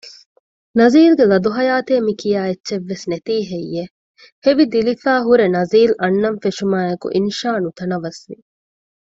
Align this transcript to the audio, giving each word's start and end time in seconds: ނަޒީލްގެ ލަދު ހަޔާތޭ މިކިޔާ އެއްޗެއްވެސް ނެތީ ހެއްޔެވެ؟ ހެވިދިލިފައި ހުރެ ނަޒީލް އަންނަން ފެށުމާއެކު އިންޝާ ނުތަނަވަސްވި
ނަޒީލްގެ 0.79 1.25
ލަދު 1.31 1.49
ހަޔާތޭ 1.57 1.93
މިކިޔާ 2.07 2.39
އެއްޗެއްވެސް 2.47 3.05
ނެތީ 3.11 3.35
ހެއްޔެވެ؟ 3.49 3.87
ހެވިދިލިފައި 4.45 5.23
ހުރެ 5.27 5.45
ނަޒީލް 5.55 5.93
އަންނަން 6.01 6.39
ފެށުމާއެކު 6.43 7.07
އިންޝާ 7.15 7.49
ނުތަނަވަސްވި 7.63 8.35